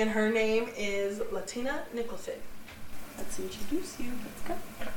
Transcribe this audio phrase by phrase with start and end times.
[0.00, 2.36] and her name is Latina Nickelson.
[3.18, 4.10] Let's introduce you.
[4.24, 4.88] Let's go.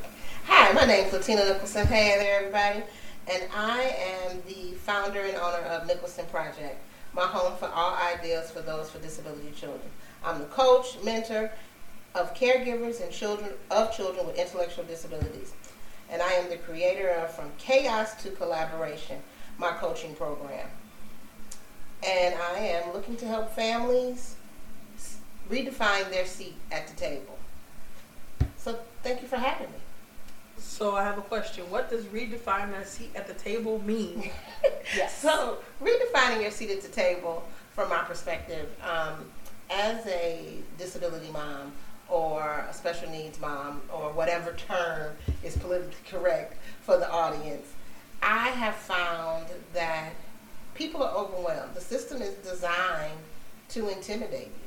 [0.45, 1.85] Hi, my name is Latina Nickelson.
[1.87, 2.83] Hey there, everybody.
[3.29, 3.81] And I
[4.29, 6.77] am the founder and owner of Nickelson Project,
[7.13, 9.81] my home for all ideas for those with disability children.
[10.23, 11.51] I'm the coach, mentor
[12.15, 15.51] of caregivers and children of children with intellectual disabilities.
[16.09, 19.21] And I am the creator of From Chaos to Collaboration,
[19.57, 20.67] my coaching program.
[22.07, 24.35] And I am looking to help families s-
[25.49, 27.37] redefine their seat at the table.
[28.57, 29.77] So thank you for having me.
[30.57, 31.69] So I have a question.
[31.69, 34.31] What does redefine their seat at the table mean?
[34.95, 35.17] Yes.
[35.17, 39.25] So, redefining your seat at the table, from my perspective, um,
[39.69, 41.71] as a disability mom
[42.09, 47.65] or a special needs mom or whatever term is politically correct for the audience,
[48.21, 50.11] I have found that
[50.75, 51.73] people are overwhelmed.
[51.75, 53.19] The system is designed
[53.69, 54.62] to intimidate you.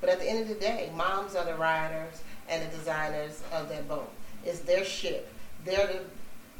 [0.00, 3.68] But at the end of the day, moms are the riders and the designers of
[3.68, 4.10] that boat.
[4.44, 5.32] It's their ship.
[5.64, 6.00] They're the,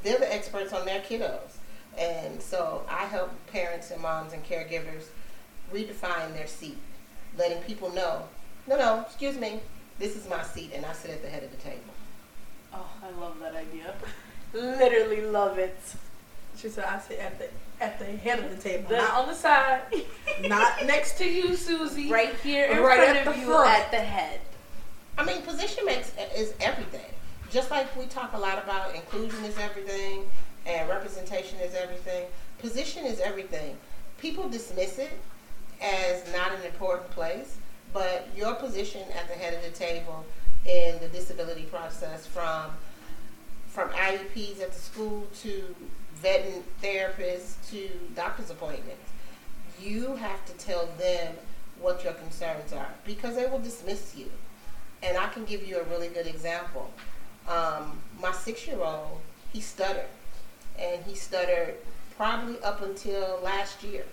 [0.02, 1.56] they're the experts on their kiddos.
[1.98, 5.06] And so I help parents and moms and caregivers
[5.72, 6.78] redefine their seat,
[7.38, 8.28] letting people know,
[8.66, 9.60] no, no, excuse me,
[9.98, 11.94] this is my seat and I sit at the head of the table.
[12.72, 13.94] Oh, I love that idea.
[14.52, 15.76] Literally love it.
[16.56, 17.48] She said, "I sit at the
[17.80, 19.80] at the head of the table, The- not on the side,
[20.42, 22.10] not next to you, Susie.
[22.10, 23.70] Right here in Right front at of the you front.
[23.70, 24.40] at the head.
[25.18, 27.04] I mean, position makes is everything.
[27.50, 30.24] Just like we talk a lot about inclusion is everything
[30.66, 32.26] and representation is everything,
[32.58, 33.76] position is everything.
[34.18, 35.10] People dismiss it
[35.82, 37.56] as not an important place,
[37.92, 40.24] but your position at the head of the table
[40.66, 42.70] in the disability process from
[43.68, 45.74] from IEPs at the school to
[46.22, 49.10] vetting therapists to doctor's appointments,
[49.80, 51.34] you have to tell them
[51.80, 54.26] what your concerns are because they will dismiss you.
[55.02, 56.90] And I can give you a really good example.
[57.48, 59.20] Um, my six year old,
[59.52, 60.08] he stuttered.
[60.78, 61.74] And he stuttered
[62.16, 64.04] probably up until last year,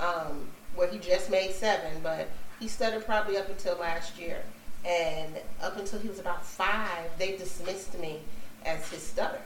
[0.00, 2.28] um, where he just made seven, but
[2.58, 4.38] he stuttered probably up until last year.
[4.86, 8.20] And up until he was about five, they dismissed me
[8.64, 9.40] as his stutter.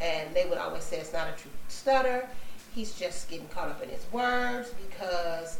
[0.00, 2.28] And they would always say it's not a true stutter.
[2.74, 5.58] He's just getting caught up in his words because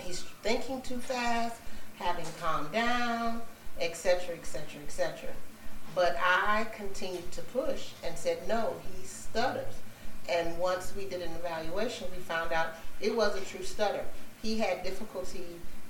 [0.00, 1.56] he's thinking too fast,
[1.98, 3.42] having calmed down,
[3.80, 5.30] etc., etc., etc.
[5.94, 9.74] But I continued to push and said, no, he stutters.
[10.28, 14.04] And once we did an evaluation, we found out it was a true stutter.
[14.42, 15.44] He had difficulty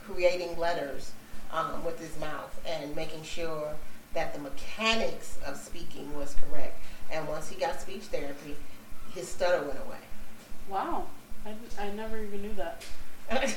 [0.04, 1.12] creating letters
[1.53, 3.75] um, with his mouth and making sure
[4.15, 6.78] that the mechanics of speaking was correct.
[7.11, 8.56] And once he got speech therapy,
[9.15, 9.99] his stutter went away.
[10.69, 11.06] Wow.
[11.44, 12.84] I, I never even knew that.
[13.33, 13.49] like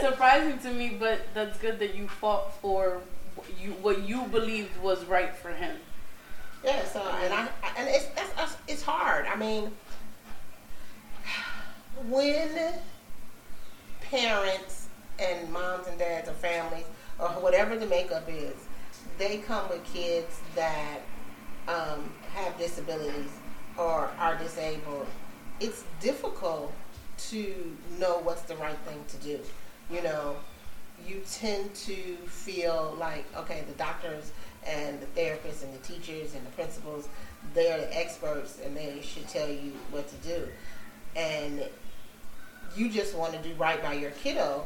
[0.00, 3.00] surprising to me, but that's good that you fought for
[3.36, 5.76] what you what you believed was right for him.
[6.62, 9.26] Yeah, so and I and it's that's, that's it's hard.
[9.26, 9.72] I mean,
[12.08, 12.74] when
[14.02, 14.88] parents
[15.18, 16.84] and moms and dads or families
[17.18, 18.56] or whatever the makeup is,
[19.16, 21.00] they come with kids that
[21.68, 23.30] um, have disabilities
[23.76, 25.06] or are disabled.
[25.60, 26.72] It's difficult
[27.28, 29.40] to know what's the right thing to do.
[29.90, 30.36] You know,
[31.06, 31.94] you tend to
[32.26, 34.32] feel like okay, the doctors
[34.66, 37.08] and the therapists and the teachers and the principals,
[37.54, 40.48] they're the experts and they should tell you what to do.
[41.16, 41.64] And
[42.76, 44.64] you just want to do right by your kiddo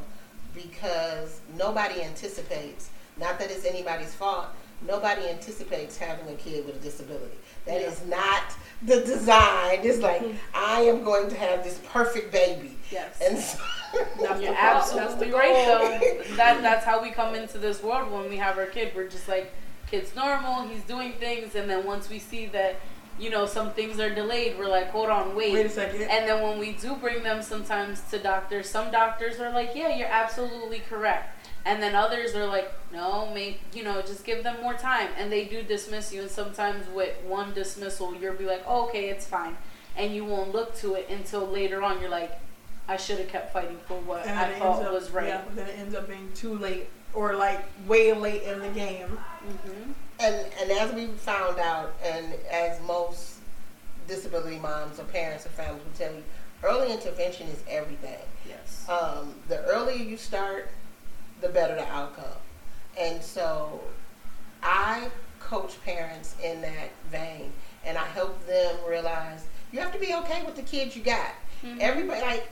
[0.53, 4.47] because nobody anticipates, not that it's anybody's fault,
[4.87, 7.37] nobody anticipates having a kid with a disability.
[7.65, 7.87] That Yeah.
[7.87, 8.43] is not
[8.81, 9.79] the design.
[9.83, 10.37] It's like, mm-hmm.
[10.53, 12.77] I am going to have this perfect baby.
[12.91, 13.19] Yes.
[13.21, 13.57] And so,
[14.21, 15.79] That's You're the absolutely right, goal.
[15.99, 16.23] though.
[16.35, 18.91] That that's how we come into this world when we have our kid.
[18.95, 19.53] We're just like,
[19.87, 22.77] kid's normal, he's doing things, and then once we see that,
[23.19, 25.53] you know, some things are delayed, we're like, hold on, wait.
[25.53, 26.01] Wait a second.
[26.01, 29.95] And then when we do bring them sometimes to doctors, some doctors are like, yeah,
[29.95, 31.42] you're absolutely correct.
[31.65, 35.09] And then others are like, no, make you know, just give them more time.
[35.17, 36.21] And they do dismiss you.
[36.21, 39.55] And sometimes with one dismissal, you'll be like, oh, okay, it's fine.
[39.95, 42.01] And you won't look to it until later on.
[42.01, 42.37] You're like,
[42.87, 45.27] I should have kept fighting for what and I then it thought up, was right.
[45.27, 48.69] Yeah, but then it ends up being too late or like way late in the
[48.69, 49.07] game.
[49.07, 53.37] hmm and and as we found out, and as most
[54.07, 56.23] disability moms or parents or families will tell you,
[56.63, 58.19] early intervention is everything.
[58.47, 58.87] Yes.
[58.87, 60.69] Um, the earlier you start,
[61.43, 62.25] the better the outcome.
[62.97, 63.81] And so,
[64.63, 65.09] I
[65.39, 67.51] coach parents in that vein,
[67.85, 71.31] and I help them realize you have to be okay with the kids you got.
[71.63, 71.79] Mhm.
[71.79, 72.47] Everybody like,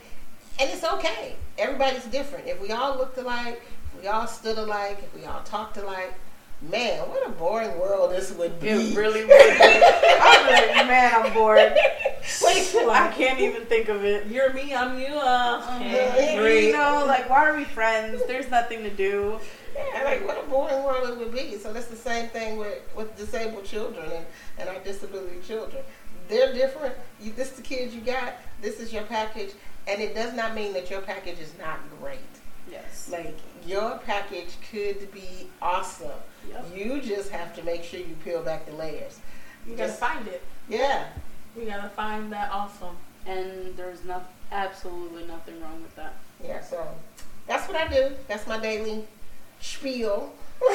[0.60, 1.36] and it's okay.
[1.58, 2.46] Everybody's different.
[2.46, 3.62] If we all looked alike,
[3.94, 6.12] if we all stood alike, if we all talked alike,
[6.60, 8.68] man, what a boring world this would be.
[8.68, 9.28] It really would.
[9.28, 9.34] be.
[10.20, 11.74] I'm like, man, I'm bored.
[12.42, 14.26] Wait, I can't even think of it.
[14.28, 15.06] You're me, I'm you.
[15.08, 16.36] Uh, Yeah.
[16.38, 16.66] great.
[16.68, 18.22] You know, like, why are we friends?
[18.26, 19.40] There's nothing to do.
[19.74, 21.56] Yeah, like what a boring world it would be.
[21.58, 24.26] So that's the same thing with, with disabled children and,
[24.58, 25.82] and our disability children.
[26.28, 26.94] They're different.
[27.20, 28.34] You, this is the kids you got.
[28.60, 29.52] This is your package,
[29.88, 32.18] and it does not mean that your package is not great.
[32.70, 33.08] Yes.
[33.10, 33.36] Like
[33.66, 36.10] your package could be awesome.
[36.48, 36.66] Yep.
[36.76, 39.18] You just have to make sure you peel back the layers.
[39.66, 40.42] You gotta find it.
[40.68, 41.06] Yeah.
[41.56, 42.96] We gotta find that awesome.
[43.26, 46.14] And there's not absolutely nothing wrong with that.
[46.44, 46.86] Yeah, so
[47.46, 48.14] that's what I do.
[48.28, 49.04] That's my daily
[49.60, 50.32] spiel,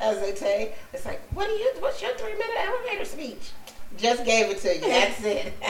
[0.00, 0.74] as they say.
[0.92, 1.72] It's like, what do you?
[1.80, 3.50] What's your three minute elevator speech?
[3.96, 4.80] Just gave it to you.
[4.80, 5.52] That's it.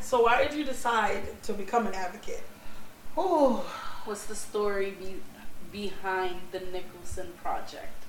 [0.00, 2.42] So why did you decide to become an advocate?
[3.16, 3.60] Ooh.
[4.04, 5.20] What's the story be-
[5.72, 8.04] behind the Nickelson Project?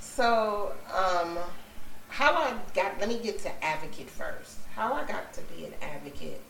[0.00, 1.38] So, um,
[2.12, 4.58] how I got, let me get to advocate first.
[4.74, 6.42] How I got to be an advocate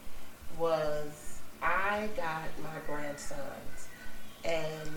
[0.59, 3.87] was I got my grandsons
[4.45, 4.91] and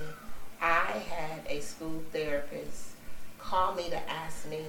[0.59, 2.93] I had a school therapist
[3.37, 4.65] call me to ask me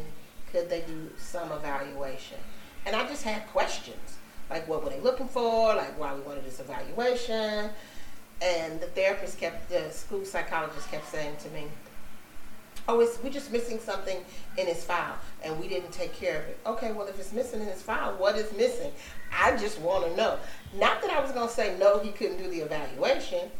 [0.53, 2.39] could they do some evaluation.
[2.85, 4.19] And I just had questions.
[4.51, 5.75] Like what were they looking for?
[5.75, 7.71] Like why we wanted this evaluation.
[8.43, 11.69] And the therapist kept, the school psychologist kept saying to me,
[12.89, 14.19] oh, it's, we're just missing something
[14.57, 16.59] in his file and we didn't take care of it.
[16.67, 18.93] Okay, well, if it's missing in his file, what is missing?
[19.33, 20.39] I just want to know.
[20.77, 23.51] Not that I was going to say no, he couldn't do the evaluation,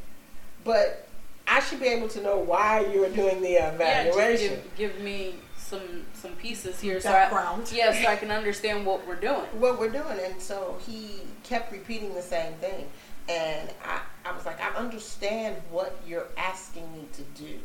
[0.65, 1.09] but
[1.49, 4.57] I should be able to know why you're doing the evaluation.
[4.57, 7.71] just give, give me some some pieces here, so I, Background.
[7.75, 9.43] yeah, so I can understand what we're doing.
[9.59, 10.19] what we're doing.
[10.25, 12.87] And so he kept repeating the same thing.
[13.29, 17.59] And I, I was like, I understand what you're asking me to do.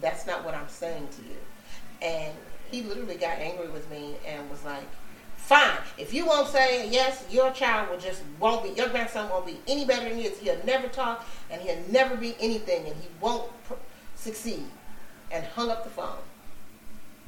[0.00, 1.36] That's not what I'm saying to you.
[2.02, 2.34] And
[2.70, 4.84] he literally got angry with me and was like,
[5.36, 9.46] fine, if you won't say yes, your child will just won't be, your grandson won't
[9.46, 10.38] be any better than he is.
[10.38, 13.74] He'll never talk and he'll never be anything and he won't pr-
[14.14, 14.64] succeed.
[15.30, 16.18] And hung up the phone.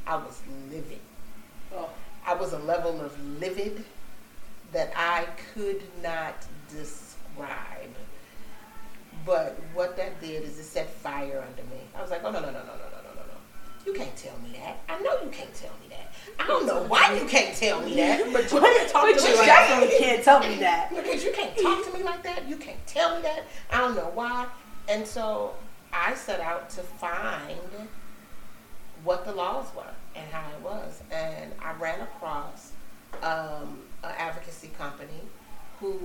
[0.06, 0.40] I was
[0.70, 1.00] livid.
[1.74, 1.90] Oh,
[2.26, 3.84] I was a level of livid
[4.72, 6.34] that I could not
[6.70, 7.90] describe.
[9.28, 11.82] But what that did is it set fire under me.
[11.94, 13.36] I was like, oh no no no no no no no no no.
[13.84, 14.78] You can't tell me that.
[14.88, 16.14] I know you can't tell me that.
[16.38, 18.32] I don't know why you can't tell me that.
[18.32, 20.90] But you can't talk but to you me like definitely can't tell me that.
[20.96, 22.48] Because you can't talk to me like that.
[22.48, 23.44] You can't tell me that.
[23.70, 24.46] I don't know why.
[24.88, 25.52] And so
[25.92, 27.60] I set out to find
[29.04, 31.02] what the laws were and how it was.
[31.12, 32.72] And I ran across
[33.22, 35.20] um, an advocacy company
[35.80, 35.98] who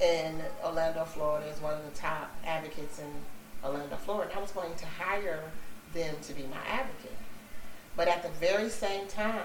[0.00, 3.10] in Orlando, Florida is one of the top advocates in
[3.64, 4.30] Orlando, Florida.
[4.30, 5.42] And I was going to hire
[5.94, 7.16] them to be my advocate.
[7.96, 9.42] But at the very same time,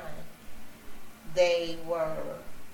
[1.36, 2.16] they were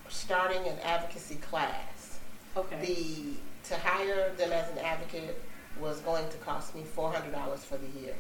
[0.10, 2.20] starting an advocacy class.
[2.56, 2.80] Okay.
[2.86, 5.42] The to hire them as an advocate
[5.80, 8.14] was going to cost me four hundred dollars for the year.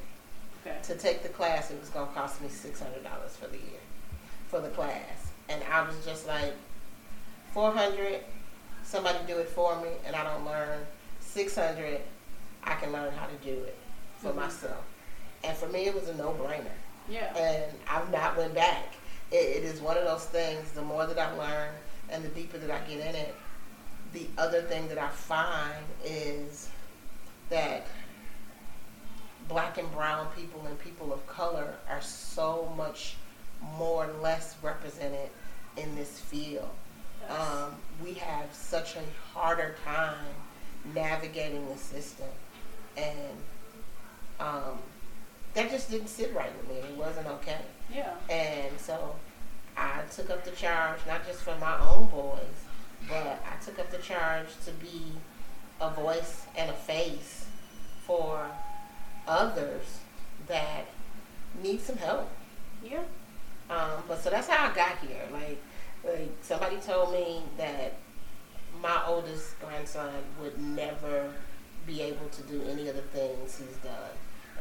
[0.65, 0.77] okay.
[0.83, 3.57] To take the class, it was going to cost me six hundred dollars for the
[3.57, 3.79] year
[4.47, 6.53] for the class, and I was just like,
[7.53, 8.19] four hundred,
[8.93, 10.85] somebody do it for me, and I don't learn.
[11.19, 11.99] Six hundred,
[12.63, 13.75] I can learn how to do it
[14.19, 14.35] for Mhm.
[14.35, 14.83] myself,
[15.43, 16.77] and for me, it was a no-brainer
[17.09, 17.35] Yeah.
[17.35, 18.93] and I've not went back.
[19.31, 20.71] It, it is one of those things.
[20.73, 21.73] The more that I learn
[22.09, 23.33] and the deeper that I get in it,
[24.13, 26.69] the other thing that I find is
[27.49, 27.87] that
[29.47, 33.15] black and brown people and people of color are so much
[33.59, 35.31] more or less represented
[35.77, 36.69] in this field.
[38.43, 39.01] Have such a
[39.33, 40.17] harder time
[40.93, 42.27] navigating the system,
[42.97, 43.37] and
[44.37, 44.79] um,
[45.53, 46.75] that just didn't sit right with me.
[46.75, 47.59] It wasn't okay.
[47.93, 48.15] yeah.
[48.29, 49.15] And so
[49.77, 52.65] I took up the charge, not just for my own boys,
[53.07, 55.03] but I took up the charge to be
[55.79, 57.45] a voice and a face
[58.05, 58.45] for
[59.25, 59.99] others
[60.47, 60.87] that
[61.63, 62.29] need some help.
[62.83, 63.03] Yeah.
[63.69, 65.23] Um, but so that's how I got here.
[65.31, 65.63] Like,
[66.03, 67.93] like somebody told me that
[68.83, 70.11] my oldest grandson
[70.41, 71.31] would never
[71.87, 74.11] be able to do any of the things he's done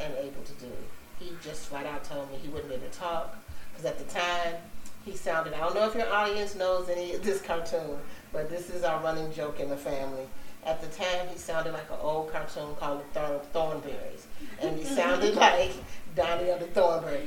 [0.01, 0.71] and able to do.
[1.19, 3.37] He just flat out told me he wouldn't be able to talk
[3.71, 4.55] because at the time
[5.05, 5.53] he sounded.
[5.55, 7.99] I don't know if your audience knows any of this cartoon,
[8.33, 10.27] but this is our running joke in the family.
[10.65, 14.27] At the time, he sounded like an old cartoon called the Thorn, Thornberrys,
[14.61, 15.73] and he sounded like
[16.15, 17.27] Donnie of the Thornberry.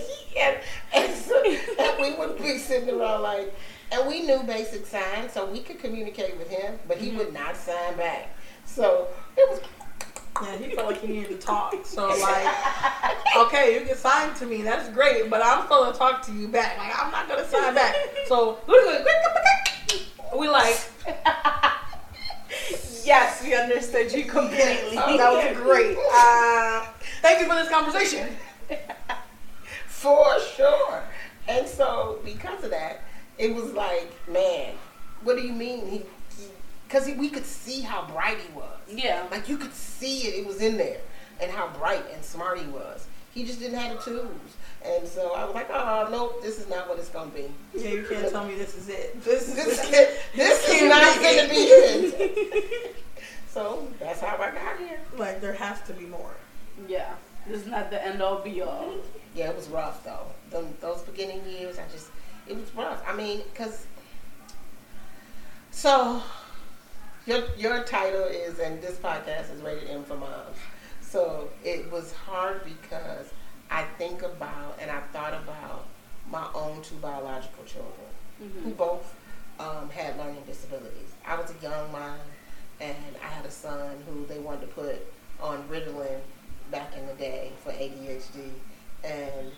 [0.38, 0.56] and,
[0.94, 3.54] and, so, and we would be sitting around like,
[3.92, 7.56] and we knew basic signs, so we could communicate with him, but he would not
[7.56, 8.28] sign back.
[8.64, 9.60] So it was
[10.42, 11.74] Yeah, he felt like he needed to talk.
[11.84, 12.46] So like,
[13.36, 14.62] okay, you can sign to me.
[14.62, 16.78] That's great, but I'm supposed to talk to you back.
[16.78, 17.94] Like I'm not gonna sign back.
[18.26, 18.58] So
[20.38, 20.88] we like,
[23.04, 24.96] yes, we understood you completely.
[24.96, 25.96] That was great.
[26.12, 26.86] Uh,
[27.22, 28.36] thank you for this conversation.
[30.00, 31.02] For sure.
[31.46, 33.02] And so because of that,
[33.36, 34.74] it was like, man,
[35.22, 36.02] what do you mean he?
[36.86, 38.78] Because we could see how bright he was.
[38.88, 39.26] Yeah.
[39.30, 41.00] Like you could see it, it was in there,
[41.40, 43.06] and how bright and smart he was.
[43.34, 44.56] He just didn't have the tools.
[44.84, 47.52] And so I was like, oh, no, this is not what it's going to be.
[47.74, 49.16] Yeah, you can't tell me this is it.
[49.24, 52.96] This is This, this, this, this is can't not be going to be it.
[53.48, 54.98] so that's how I got here.
[55.18, 56.32] like there has to be more.
[56.88, 57.12] Yeah.
[57.46, 58.94] This is not the end all be all.
[59.34, 60.26] Yeah, it was rough though.
[60.50, 62.08] Them, those beginning years, I just,
[62.46, 63.02] it was rough.
[63.06, 63.86] I mean, because,
[65.70, 66.22] so,
[67.26, 70.56] your, your title is, and this podcast is rated M for moms.
[71.00, 73.32] So it was hard because
[73.70, 75.86] I think about and I thought about
[76.30, 79.14] my own two biological children who both
[79.58, 81.12] um, had learning disabilities.
[81.26, 82.18] I was a young mom
[82.80, 84.96] and I had a son who they wanted to put
[85.40, 86.20] on Ritalin
[86.70, 88.50] back in the day for ADHD.
[89.04, 89.52] And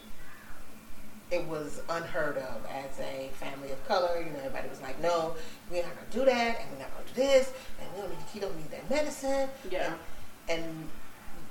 [1.30, 4.18] it was unheard of as a family of color.
[4.20, 5.34] You know, everybody was like, no,
[5.70, 8.00] we're not going to do that, and we're not going to do this, and we
[8.02, 9.48] don't need, he don't need that medicine.
[9.70, 9.94] Yeah.
[10.48, 10.88] And, and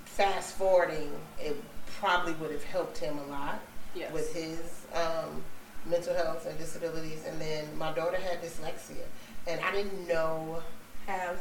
[0.06, 1.62] fast forwarding, it
[2.00, 3.60] probably would have helped him a lot
[3.96, 4.14] Yes.
[4.14, 5.42] with his um,
[5.86, 7.24] mental health and disabilities.
[7.28, 9.04] And then my daughter had dyslexia,
[9.48, 10.62] and I didn't know.
[11.08, 11.40] Has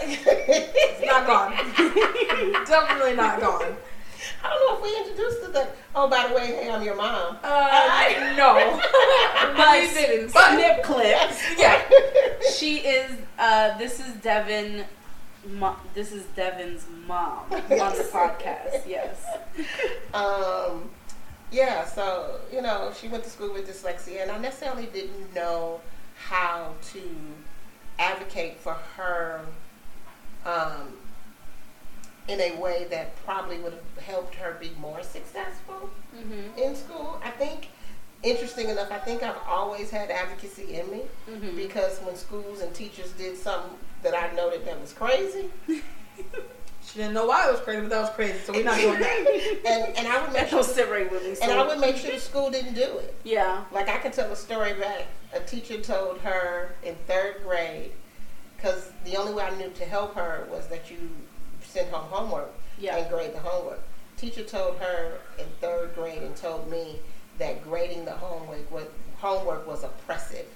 [0.00, 1.52] it's not gone.
[2.66, 3.76] Definitely not gone.
[4.42, 5.76] I don't know if we introduced it that.
[5.94, 7.38] Oh, by the way, hey, I'm your mom.
[7.42, 8.80] Uh, no,
[9.56, 10.32] But we didn't.
[10.32, 11.42] But snip clips.
[11.58, 11.82] Yeah.
[12.54, 13.12] She is.
[13.38, 14.84] Uh, this is Devin.
[15.48, 18.86] Mo- this is Devin's mom on the podcast.
[18.86, 19.24] Yes.
[20.12, 20.90] um,
[21.50, 25.80] yeah, so you know, she went to school with dyslexia, and I necessarily didn't know
[26.16, 27.02] how to
[27.98, 29.40] advocate for her
[30.46, 30.92] um,
[32.28, 36.58] in a way that probably would have helped her be more successful Mm-hmm.
[36.58, 37.20] in school.
[37.24, 37.68] I think,
[38.22, 41.56] interesting enough, I think I've always had advocacy in me Mm-hmm.
[41.56, 43.70] because when schools and teachers did something
[44.02, 45.46] that I noted that was crazy,
[46.86, 48.38] She didn't know why it was crazy, but that was crazy.
[48.38, 49.60] So we're not doing that.
[49.66, 51.36] and, and I would make sure, sit right with me.
[51.42, 53.14] and I would make sure the school didn't do it.
[53.24, 53.64] Yeah.
[53.72, 55.04] Like I can tell a story back.
[55.34, 57.90] A teacher told her in third grade,
[58.58, 60.98] because the only way I knew to help her was that you
[61.62, 62.96] send home homework Yeah.
[62.96, 63.80] and grade the homework.
[64.16, 66.98] Teacher told her in third grade and told me
[67.38, 68.86] that grading the homework was
[69.18, 70.46] homework was oppressive.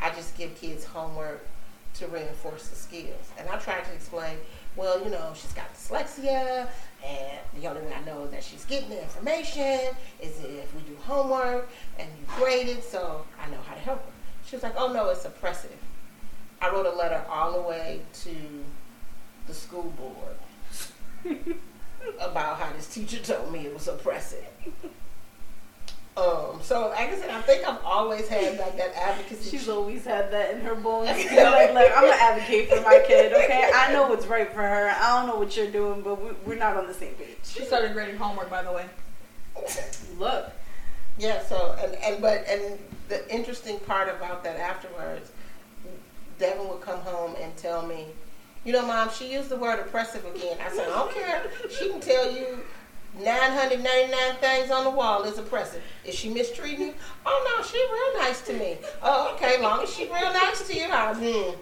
[0.00, 1.46] I just give kids homework
[1.94, 3.30] to reinforce the skills.
[3.38, 4.36] And I tried to explain,
[4.76, 6.68] well, you know, she's got dyslexia,
[7.04, 10.96] and the only way I know that she's getting the information is if we do
[11.02, 14.12] homework and you grade it, so I know how to help her.
[14.46, 15.76] She was like, oh no, it's oppressive.
[16.60, 18.34] I wrote a letter all the way to
[19.46, 21.36] the school board
[22.20, 24.46] about how this teacher told me it was oppressive.
[26.18, 29.50] Um, so like I said, I think I've always had like that advocacy.
[29.50, 31.08] She's always had that in her bones.
[31.10, 33.70] like, like, I'm gonna advocate for my kid, okay?
[33.72, 34.90] I know what's right for her.
[34.90, 37.36] I don't know what you're doing, but we, we're not on the same page.
[37.44, 38.86] She started grading homework, by the way.
[40.18, 40.50] Look,
[41.18, 45.30] Yeah, so and, and but and the interesting part about that afterwards,
[46.38, 48.06] Devin would come home and tell me,
[48.64, 50.56] you know, mom, she used the word oppressive again.
[50.64, 51.50] I said, I don't care.
[51.70, 52.58] She can tell you
[53.18, 55.82] 999 things on the wall is oppressive.
[56.04, 56.94] Is she mistreating you?
[57.26, 58.78] Oh no, she real nice to me.
[59.02, 61.60] Oh, okay, long as she real nice to you, I, hmm.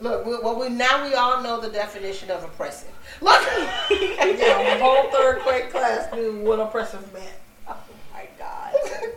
[0.00, 2.90] Look, we, well, we now we all know the definition of oppressive.
[3.20, 3.42] Look,
[3.90, 7.30] Yeah, the whole third grade class knew what oppressive meant.
[7.66, 7.76] oh
[8.12, 8.74] my god.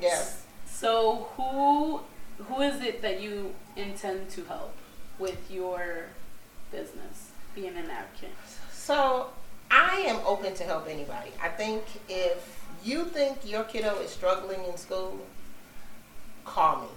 [0.00, 0.44] yes.
[0.66, 2.00] So who
[2.56, 4.74] who is it that you intend to help
[5.18, 6.06] with your
[6.72, 8.34] business, being an advocate?
[8.72, 9.28] So
[9.70, 11.30] I am open to help anybody.
[11.42, 15.18] I think if you think your kiddo is struggling in school,
[16.44, 16.88] call me.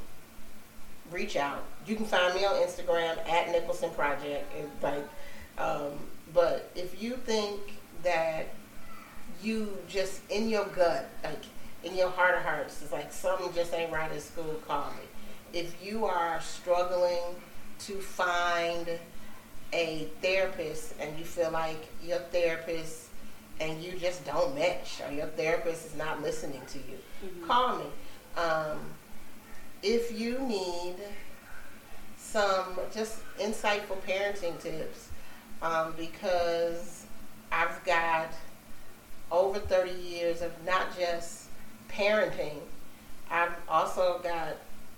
[1.12, 1.64] Reach out.
[1.86, 4.46] You can find me on Instagram at Nickelson Project.
[4.82, 5.08] Like,
[5.58, 5.92] um,
[6.34, 7.60] but if you think
[8.04, 8.48] that
[9.44, 11.44] you just in your gut, like
[11.84, 15.04] in your heart of hearts, it's like something just ain't right at school, call me.
[15.54, 17.22] If you are struggling
[17.80, 18.88] to find
[19.74, 23.08] a therapist and you feel like your therapist
[23.60, 27.48] and you just don't mesh or your therapist is not listening to you, Mhm.
[27.48, 27.86] call me.
[28.38, 28.94] Um,
[29.82, 30.96] if you need
[32.18, 35.08] some just insightful parenting tips,
[35.62, 37.06] um, because
[37.52, 38.30] I've got
[39.32, 41.46] over 30 years of not just
[41.90, 42.62] parenting,
[43.30, 44.58] I've also got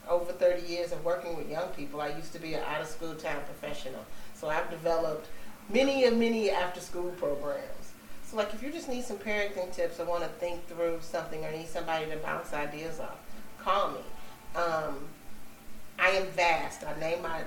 [0.09, 2.01] over 30 years of working with young people.
[2.01, 4.05] I used to be an out of school time professional.
[4.33, 5.27] So I've developed
[5.69, 7.93] many and many after school programs.
[8.25, 11.43] So like if you just need some parenting tips or want to think through something
[11.43, 13.17] or need somebody to bounce ideas off,
[13.59, 13.99] call me.
[14.55, 14.97] Um,
[15.99, 16.83] I am vast.
[16.83, 17.41] I name my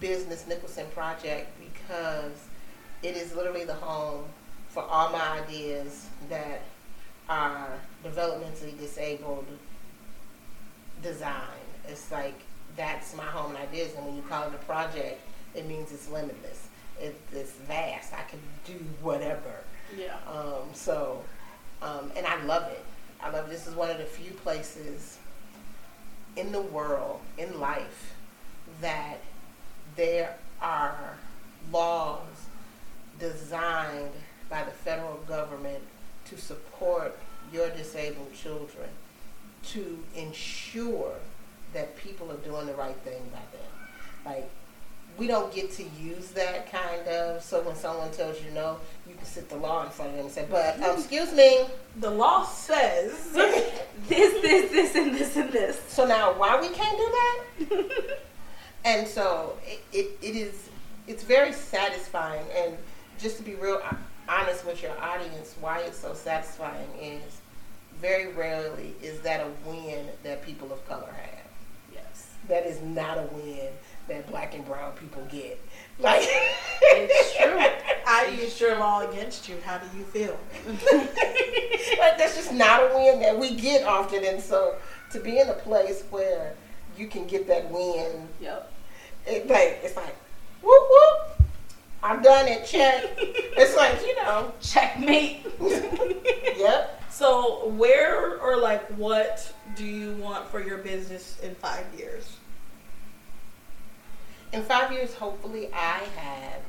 [0.00, 2.48] business Nickelson Project because
[3.02, 4.24] it is literally the home
[4.68, 6.62] for all my ideas that
[7.28, 9.46] are developmentally disabled
[11.04, 11.60] design.
[11.86, 12.34] It's like
[12.76, 15.20] that's my home and ideas, and when you call it a project,
[15.54, 16.68] it means it's limitless.
[17.00, 18.12] It, it's vast.
[18.12, 19.62] I can do whatever.
[19.96, 20.16] Yeah.
[20.26, 21.22] Um, so,
[21.82, 22.84] um, and I love it.
[23.22, 25.18] I love this is one of the few places
[26.36, 28.14] in the world, in life,
[28.80, 29.18] that
[29.94, 31.16] there are
[31.70, 32.20] laws
[33.20, 34.10] designed
[34.50, 35.82] by the federal government
[36.26, 37.16] to support
[37.52, 38.88] your disabled children
[39.72, 41.12] to ensure
[41.72, 43.68] that people are doing the right thing by them.
[44.24, 44.50] Like,
[45.16, 48.78] we don't get to use that kind of, so when someone tells you no,
[49.08, 51.66] you can sit the law in front of them and say, but, um, excuse me.
[52.00, 53.12] The law says
[54.08, 55.80] This, this, this, and this, and this.
[55.88, 58.18] So now, why we can't do that?
[58.84, 60.68] and so it, it, it is,
[61.06, 62.44] it's very satisfying.
[62.56, 62.76] And
[63.18, 63.80] just to be real
[64.28, 67.22] honest with your audience, why it's so satisfying is
[68.04, 71.46] very rarely is that a win that people of color have.
[71.90, 72.28] Yes.
[72.48, 73.68] That is not a win
[74.08, 75.58] that black and brown people get.
[75.98, 76.20] Like,
[76.82, 77.56] It's true.
[78.06, 79.56] I used your law against you.
[79.64, 80.38] How do you feel?
[80.66, 84.22] like that's just not a win that we get often.
[84.22, 84.76] And so
[85.12, 86.52] to be in a place where
[86.98, 88.70] you can get that win, Yep.
[89.26, 90.14] it like it's like
[90.60, 91.46] whoop whoop.
[92.02, 92.66] I'm done it.
[92.66, 93.04] Check.
[93.18, 94.52] it's like you know.
[94.60, 95.46] Checkmate.
[96.56, 97.03] Yep.
[97.14, 102.38] So, where or like what do you want for your business in five years?
[104.52, 106.60] In five years, hopefully, I have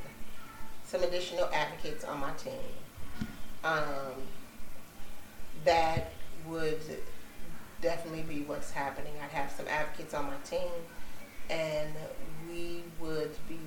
[0.84, 2.52] some additional advocates on my team.
[3.64, 4.22] Um,
[5.64, 6.12] that
[6.46, 6.78] would
[7.82, 9.14] definitely be what's happening.
[9.20, 10.70] I'd have some advocates on my team,
[11.50, 11.92] and
[12.48, 13.58] we would be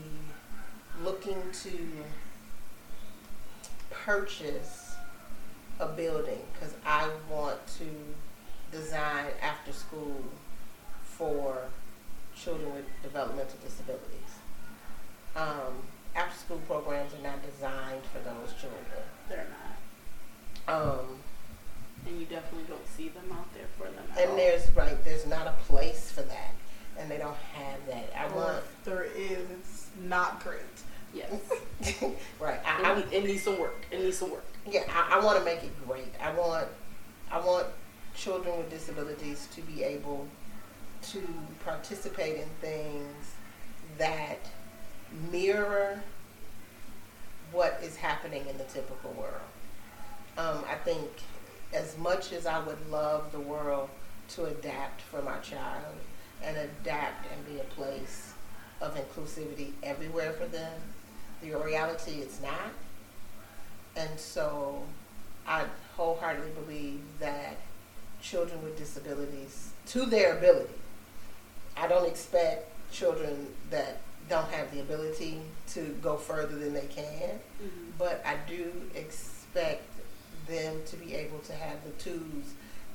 [1.04, 1.78] looking to
[3.92, 4.89] purchase
[5.80, 7.86] a building because I want to
[8.78, 10.22] design after school
[11.04, 11.58] for
[12.36, 14.06] children with developmental disabilities.
[15.36, 15.74] Um,
[16.16, 18.84] after school programs are not designed for those children.
[19.30, 19.48] They're
[20.68, 20.82] not.
[20.82, 21.20] Um,
[22.08, 24.04] And you definitely don't see them out there for them.
[24.14, 24.30] At all.
[24.30, 26.54] and there's right, there's not a place for that,
[26.98, 28.10] and they don't have that.
[28.18, 30.62] I Or want there is, it's not great.
[31.14, 31.32] Yes.
[32.40, 32.60] right.
[32.66, 33.86] I, I, need- it needs some work.
[33.92, 34.46] It needs some work.
[34.72, 36.14] Yeah, I, I want to make it great.
[36.22, 36.68] I want,
[37.32, 37.68] I want
[38.16, 40.28] children with disabilities to be able
[41.02, 41.22] to
[41.64, 43.34] participate in things
[43.98, 44.40] that
[45.32, 46.02] mirror
[47.52, 49.42] what is happening in the typical world.
[50.38, 51.08] Um, I think
[51.74, 53.90] as much as I would love the world
[54.30, 55.96] to adapt for my child
[56.44, 58.34] and adapt and be a place
[58.82, 60.74] of inclusivity everywhere for them,
[61.42, 62.72] the reality is not.
[63.96, 64.84] And so
[65.48, 67.58] I wholeheartedly believe that
[68.22, 70.74] children with disabilities, to their ability,
[71.76, 77.40] I don't expect children that don't have the ability to go further than they can,
[77.98, 79.84] but I do expect
[80.48, 82.54] them to be able to have the tools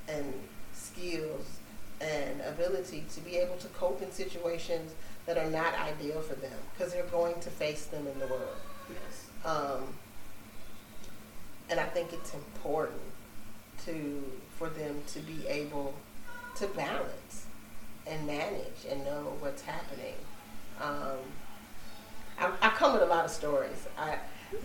[0.09, 0.33] and
[0.73, 1.59] skills
[2.01, 4.93] and ability to be able to cope in situations
[5.27, 8.57] that are not ideal for them because they're going to face them in the world.
[8.91, 9.47] Yes.
[9.47, 9.83] Um,
[11.70, 13.00] and I think it's important
[13.87, 14.22] to
[14.59, 15.94] for them to be able
[16.57, 17.46] to balance
[18.07, 20.14] and manage and know what's happening.
[20.81, 21.18] Um,
[22.38, 23.87] I, I come with a lot of stories.
[23.98, 24.18] I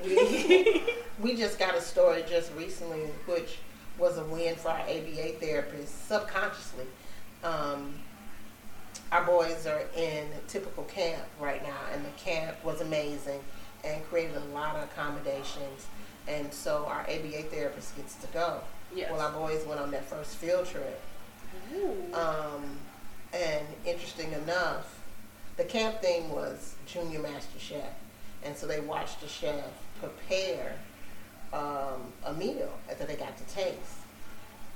[0.04, 0.84] we,
[1.20, 3.60] we just got a story just recently, which
[3.98, 6.86] was a win for our ABA therapist subconsciously.
[7.44, 7.94] Um,
[9.12, 13.40] our boys are in typical camp right now, and the camp was amazing
[13.84, 15.88] and created a lot of accommodations.
[16.28, 18.62] And so our ABA therapist gets to go.
[18.94, 19.12] Yes.
[19.12, 21.02] Well, our boys went on that first field trip.
[22.14, 22.78] Um,
[23.34, 25.02] and interesting enough,
[25.58, 27.94] the camp theme was Junior Master Chef,
[28.44, 29.66] and so they watched the chef
[30.00, 30.76] prepare
[31.54, 33.78] um, a meal that they got to taste.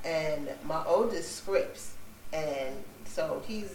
[0.04, 1.94] And my oldest scripts,
[2.34, 3.74] and so he's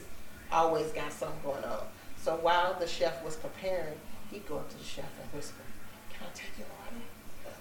[0.53, 1.85] always got something going on.
[2.21, 3.95] So while the chef was preparing,
[4.31, 5.63] he'd go up to the chef and whisper,
[6.11, 7.05] "Can I take your order?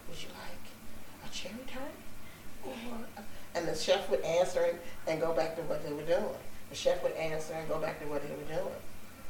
[0.10, 0.66] Would you like
[1.26, 1.92] a cherry tart?"
[2.66, 3.24] Or
[3.56, 6.24] and the chef would answer and, and go back to what they were doing.
[6.70, 8.76] The chef would answer and go back to what they were doing.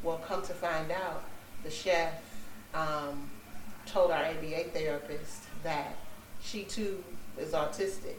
[0.03, 1.23] Well, come to find out,
[1.63, 2.13] the chef
[2.73, 3.29] um,
[3.85, 5.95] told our ABA therapist that
[6.41, 7.03] she too
[7.37, 8.15] is autistic.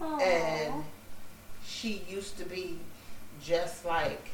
[0.00, 0.18] Aw.
[0.18, 0.84] And
[1.64, 2.78] she used to be
[3.42, 4.28] just like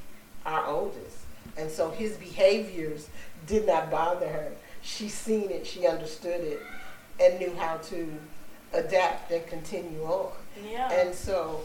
[0.47, 1.19] our oldest.
[1.57, 3.09] And so his behaviors
[3.47, 4.53] did not bother her.
[4.83, 6.61] She seen it, she understood it,
[7.21, 8.13] and knew how to
[8.73, 10.33] adapt and continue on.
[10.71, 10.91] yeah.
[10.93, 11.61] And so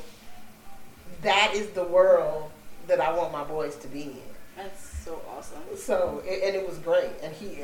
[1.22, 2.50] that is the world
[2.88, 4.20] that I want my boys to be in.
[4.56, 5.62] That's so awesome.
[5.78, 7.12] So, it, and it was great.
[7.22, 7.60] And he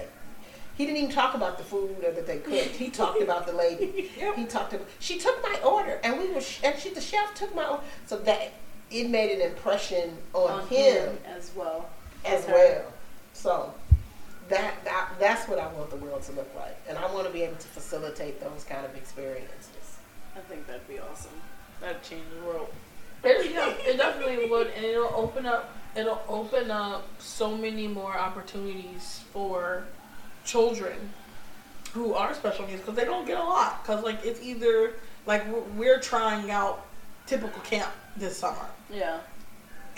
[0.76, 2.76] he didn't even talk about the food or that they cooked.
[2.76, 4.10] He talked about the lady.
[4.36, 4.88] He talked about.
[5.00, 6.42] She took my order, and we were.
[6.64, 7.66] And she, the chef took my.
[7.66, 7.84] order.
[8.08, 8.54] So that
[8.90, 11.90] it made an impression on, On him, as well.
[12.26, 12.54] as her.
[12.54, 12.94] well.
[13.34, 13.74] So
[14.52, 17.34] that, that that's what I want the world to look like, and I want to
[17.34, 19.98] be able to facilitate those kind of experiences.
[20.36, 21.32] I think that'd be awesome.
[21.82, 22.70] That'd change the world.
[23.24, 25.76] It, yeah, it definitely would, and it'll open up.
[25.96, 29.84] It'll open up so many more opportunities for
[30.46, 30.94] children
[31.94, 33.84] who are special needs because they don't get a lot.
[33.84, 34.94] Because like it's either
[35.26, 36.86] like we're- we're trying out
[37.28, 39.20] typical camp this summer, Yeah.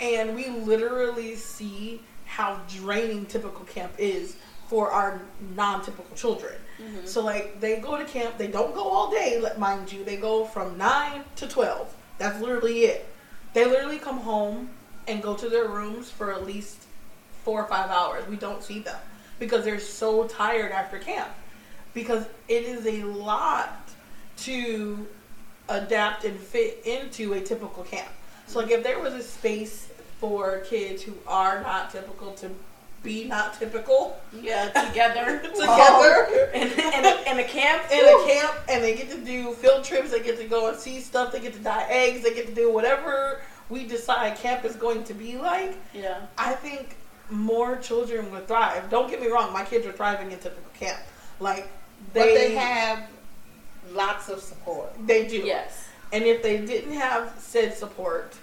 [0.00, 2.02] and we literally see
[2.34, 4.34] how draining typical camp is
[4.68, 5.20] for our
[5.54, 6.54] non-typical children.
[6.80, 7.06] Mhm.
[7.06, 10.02] So like they go to camp, they don't go all day, mind you.
[10.02, 11.94] They go from nine to twelve.
[12.18, 13.06] That's literally it.
[13.52, 14.70] They literally come home
[15.06, 16.78] and go to their rooms for at least
[17.44, 18.26] four or five hours.
[18.26, 18.98] We don't see them
[19.38, 21.30] because they're so tired after camp.
[21.92, 23.88] Because it is a lot
[24.38, 25.06] to
[25.68, 28.08] adapt and fit into a typical camp.
[28.48, 29.88] So like if there was a space
[30.24, 32.48] for kids who are not typical to
[33.02, 35.38] be not typical Yeah, together.
[35.44, 37.82] together in, in, a, in a camp.
[37.92, 40.78] in a camp and they get to do field trips, they get to go and
[40.78, 44.64] see stuff, they get to dye eggs, they get to do whatever we decide camp
[44.64, 45.76] is going to be like.
[45.92, 46.22] Yeah.
[46.38, 46.96] I think
[47.28, 48.88] more children would thrive.
[48.88, 51.00] Don't get me wrong, my kids are thriving in typical camp.
[51.38, 51.68] Like
[52.14, 53.10] they but they have
[53.92, 54.90] lots of support.
[55.06, 55.42] they do.
[55.44, 55.88] Yes.
[56.14, 58.34] And if they didn't have said support,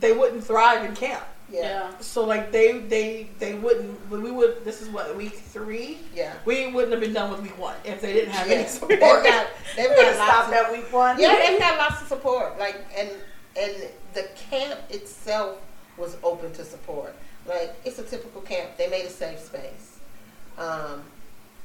[0.00, 1.22] they wouldn't thrive in camp.
[1.50, 1.98] Yeah, Yeah.
[2.00, 6.32] So like they they they wouldn't we would this is what week 3 yeah.
[6.46, 8.54] we wouldn't have been done with week 1 if they didn't have Yeah.
[8.54, 8.98] any They've support.
[9.00, 11.20] got they've would got have stopped lots of at week 1.
[11.20, 12.58] yeah they've got lots of support.
[12.58, 13.10] Like and
[13.60, 13.72] and
[14.14, 15.58] the camp itself
[15.98, 17.14] was open to support.
[17.46, 18.76] Like it's a typical camp.
[18.78, 19.98] They made a safe space.
[20.58, 21.02] Um,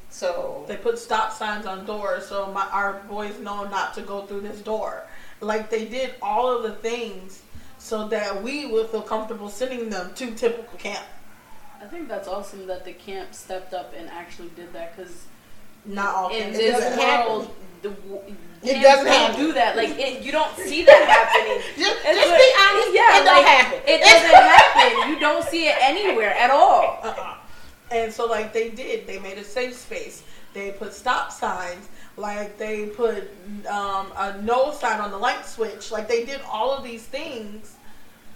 [0.09, 4.23] so They put stop signs on doors so my our boys know not to go
[4.25, 5.05] through this door.
[5.39, 7.43] Like they did all of the things
[7.79, 11.03] so that we would feel comfortable sending them to typical camp.
[11.81, 15.25] I think that's awesome that the camp stepped up and actually did that because
[15.85, 17.49] Not all in this world,
[17.81, 17.89] the
[18.61, 19.39] It doesn't happen.
[19.39, 19.77] do that.
[19.77, 21.63] Like it, you don't see that happening.
[21.77, 22.93] just, just what- be honest.
[22.93, 23.79] Yeah, it don't happen.
[23.87, 25.09] It doesn't happen.
[25.13, 26.99] You don't see it anywhere at all.
[27.01, 27.35] Uh-uh.
[27.91, 30.23] And so like they did, they made a safe space.
[30.53, 31.87] They put stop signs.
[32.19, 33.29] Like they put
[33.67, 35.91] um, a no sign on the light switch.
[35.91, 37.75] Like they did all of these things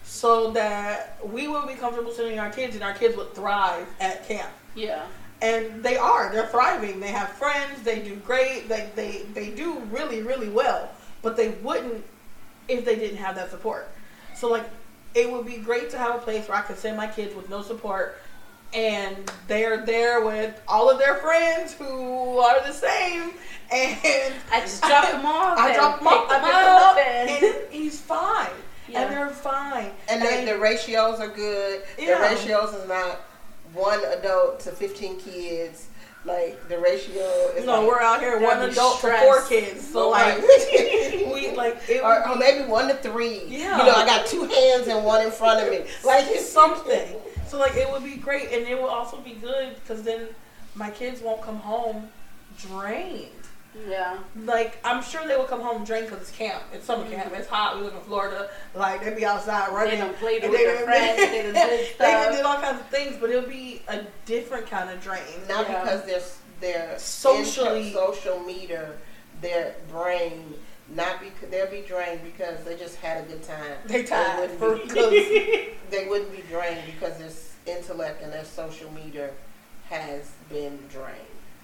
[0.04, 4.28] so that we would be comfortable sending our kids and our kids would thrive at
[4.28, 4.50] camp.
[4.76, 5.06] Yeah.
[5.42, 9.80] and they are they're thriving they have friends they do great they, they they do
[9.92, 10.90] really really well
[11.22, 12.04] but they wouldn't
[12.68, 13.90] if they didn't have that support
[14.36, 14.68] so like
[15.14, 17.50] it would be great to have a place where i could send my kids with
[17.50, 18.20] no support
[18.74, 23.32] and they're there with all of their friends who are the same
[23.72, 25.58] and I just drop them off.
[25.58, 28.50] I and drop them off, I pick pick them up, and- and he's fine.
[28.88, 29.02] Yeah.
[29.04, 29.92] And they're fine.
[30.10, 31.82] And the, the ratios are good.
[31.98, 32.18] Yeah.
[32.18, 33.22] The ratios is not
[33.74, 35.88] one adult to 15 kids.
[36.26, 37.22] Like the ratio
[37.58, 39.24] is no, like, we're out here one adult for stress.
[39.24, 39.86] four kids.
[39.86, 43.44] So like we like it or, would or maybe one to three.
[43.48, 43.78] Yeah.
[43.80, 45.80] You know, I got two hands and one in front of me.
[46.06, 47.16] Like it's something.
[47.54, 50.30] So like it would be great, and it would also be good because then
[50.74, 52.10] my kids won't come home
[52.58, 53.30] drained.
[53.88, 54.18] yeah.
[54.36, 56.64] Like I'm sure they will come home drained because it's camp.
[56.74, 57.28] It's summer camp.
[57.32, 57.36] Mm-hmm.
[57.42, 57.78] It's hot.
[57.78, 58.50] We live in Florida.
[58.74, 60.00] Like they'd be outside They running.
[60.00, 61.20] done played with they their friends.
[61.32, 64.66] They done did they done did all kinds of things, but it'll be a different
[64.68, 65.22] kind of drain.
[65.48, 65.84] not Yeah.
[65.84, 66.22] because they're
[66.60, 68.98] they're Socially- inter- social meter,
[69.42, 70.56] their brain.
[70.94, 73.78] Not because they'll be drained because they just had a good time.
[73.86, 78.92] They tired wouldn't for be- they wouldn't be drained because there's intellect and their social
[78.92, 79.32] media
[79.90, 81.18] has been drained.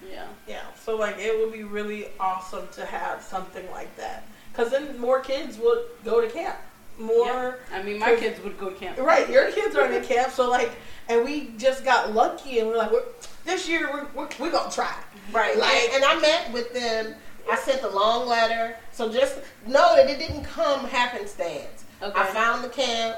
[0.10, 0.28] Yeah.
[0.48, 4.98] Yeah, so like it would be really awesome to have something like that, because then
[4.98, 6.58] more kids would go to camp.
[6.98, 8.98] More, I mean, my kids would go to camp.
[8.98, 9.30] right?
[9.30, 10.04] Your kids are in mm-hmm.
[10.04, 10.72] camp, so like,
[11.08, 13.04] and we just got lucky, and we're like, we're,
[13.46, 14.94] this year we're, we're, we're gonna try.
[15.32, 15.58] Right.
[15.58, 17.16] Like- Like, and I met with them.
[17.50, 18.76] I sent the long letter.
[18.92, 21.86] So just know that it didn't come happenstance.
[22.02, 22.20] Okay.
[22.20, 23.18] I found the camp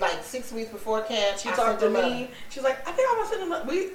[0.00, 1.38] like six weeks before camp.
[1.38, 2.30] She I talked to me.
[2.50, 3.52] She's like, I think I'm gonna send them.
[3.52, 3.90] A, we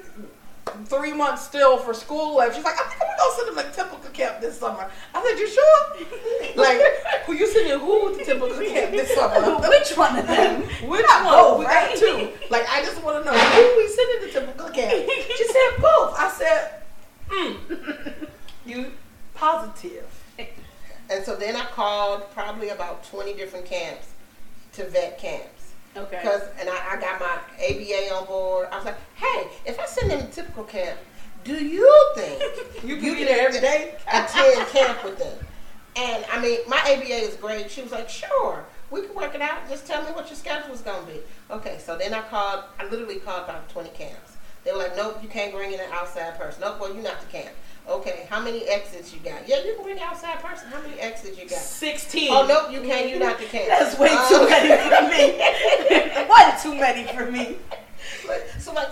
[0.85, 2.55] three months still for school left.
[2.55, 4.89] She's like, I think I'm gonna send them a typical camp this summer.
[5.13, 6.55] I said, you sure?
[6.55, 6.81] like,
[7.25, 9.57] who you sending who to typical camp this summer?
[9.59, 10.61] Which one of them?
[10.89, 11.33] Which Not one?
[11.33, 11.89] both, we right?
[11.89, 12.29] got two.
[12.49, 15.09] Like, I just want to know who we sending to typical camp.
[15.35, 16.15] She said both.
[16.17, 16.81] I said,
[17.29, 18.27] mm.
[18.65, 18.91] you
[19.33, 20.07] positive.
[21.09, 24.07] And so then I called probably about 20 different camps
[24.73, 25.60] to vet camps.
[25.95, 26.19] Okay.
[26.21, 28.67] Because and I, I got my ABA on board.
[28.71, 30.97] I was like, hey, if I send them to typical camp,
[31.43, 32.41] do you think
[32.83, 33.95] You can be there every day.
[34.07, 35.37] attend camp with them?
[35.95, 37.69] And I mean, my ABA is great.
[37.69, 39.67] She was like, sure, we can work it out.
[39.69, 41.19] Just tell me what your schedule is going to be.
[41.49, 44.37] Okay, so then I called, I literally called about 20 camps.
[44.63, 46.61] They were like, nope, you can't bring in an outside person.
[46.61, 47.49] Nope, well, you're not the camp.
[47.89, 49.47] Okay, how many exits you got?
[49.47, 50.67] Yeah, you can bring an outside person.
[50.69, 51.59] How many exits you got?
[51.59, 52.29] Sixteen.
[52.31, 53.09] Oh, nope, you can't.
[53.09, 53.67] You're not the camp.
[53.67, 56.27] That's way Uh, too many for me.
[56.27, 57.57] One too many for me.
[58.27, 58.89] But, so like,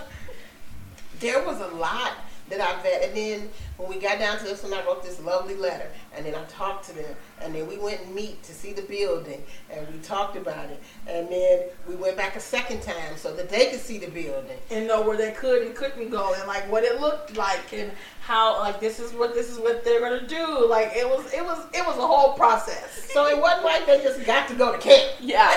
[1.20, 2.12] there was a lot
[2.48, 3.48] that I vet, and then
[3.80, 6.44] when we got down to this one, I wrote this lovely letter, and then I
[6.44, 9.98] talked to them, and then we went and meet to see the building, and we
[10.00, 13.80] talked about it, and then we went back a second time so that they could
[13.80, 14.58] see the building.
[14.70, 17.90] and know where they could and couldn't go and like what it looked like and
[18.20, 21.44] how like this is what this is what they're gonna do like it was it
[21.44, 24.72] was it was a whole process So it wasn't like they just got to go
[24.72, 25.14] to camp.
[25.20, 25.50] Yeah.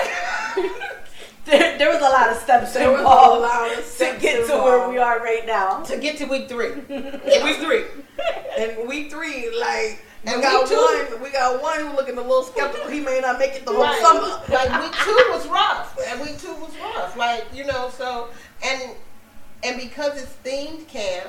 [1.44, 4.88] there, there was a lot of steps there involved of to steps get to where
[4.88, 5.82] we are right now.
[5.82, 7.84] To get to week three, week three
[8.58, 12.42] and week three like we And got one we got one who looking a little
[12.44, 14.00] skeptical he may not make it the whole Right.
[14.00, 17.16] summer Like week two was rough, and week two was rough.
[17.16, 18.28] Like you know, so
[18.64, 18.92] and
[19.62, 21.28] and because it's themed camp,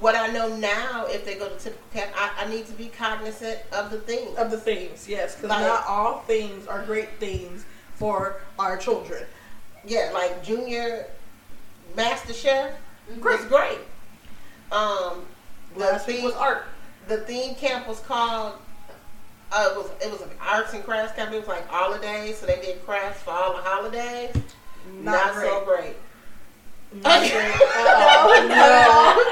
[0.00, 2.86] what I know now, if they go to typical camp, I, I need to be
[2.86, 4.28] cognizant of the theme.
[4.38, 7.64] of the themes yes because Like- not all themes are great themes
[8.00, 9.24] for our children
[9.86, 11.06] Yeah, like junior
[11.94, 12.72] master chef
[13.20, 13.38] Great.
[13.40, 13.78] was great.
[14.72, 15.26] Um,
[15.76, 16.64] the theme, was art
[17.08, 18.54] the theme camp was called.
[19.52, 21.32] Uh, it was it was an arts and crafts camp.
[21.32, 24.32] It was like holidays, so they did crafts for all the holidays.
[25.02, 25.96] not, Not, great so great.
[27.02, 27.54] not great.
[28.48, 29.24] No,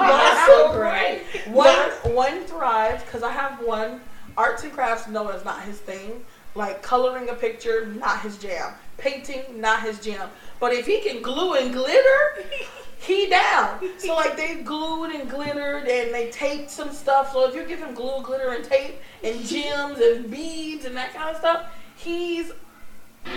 [0.06, 1.22] not so great.
[1.48, 4.00] One one thrives because I have one
[4.36, 5.08] arts and crafts.
[5.08, 6.22] No, it's not his thing.
[6.54, 8.74] Like coloring a picture, not his jam.
[8.98, 10.28] Painting, not his jam.
[10.60, 12.44] But if he can glue and glitter,
[13.02, 13.80] he down.
[13.98, 17.32] So like they glued and glittered and they taped some stuff.
[17.32, 21.14] So if you give him glue, glitter, and tape and gems and beads and that
[21.14, 22.52] kind of stuff, he's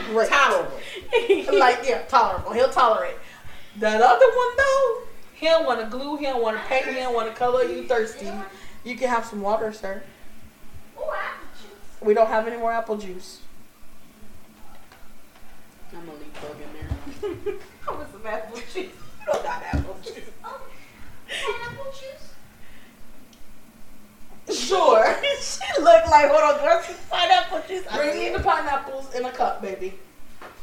[0.07, 0.29] great.
[0.29, 0.79] Tolerable.
[1.53, 2.53] like yeah, tolerable.
[2.53, 3.15] He'll tolerate.
[3.77, 5.01] That other one though,
[5.33, 6.17] he don't want to glue.
[6.17, 6.85] He don't want to paint.
[6.87, 7.63] He don't want to color.
[7.63, 8.29] You thirsty?
[8.83, 10.03] You can have some water, sir.
[12.01, 13.39] We don't have any more apple juice.
[15.93, 17.55] I'm gonna leave bug in there.
[17.87, 18.75] I want some apple juice.
[19.25, 20.29] You don't got apple juice.
[20.43, 20.61] Oh,
[21.27, 22.35] pineapple juice?
[24.67, 25.15] Sure.
[25.41, 27.83] she looked like hold on, where's the pineapple juice?
[27.91, 29.95] Bring me the pineapples in a cup, baby.